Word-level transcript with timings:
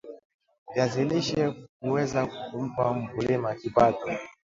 viazi 0.73 1.03
lishe 1.05 1.67
huweza 1.81 2.25
kumpa 2.25 2.93
mkulima 2.93 3.55
kipato 3.55 4.09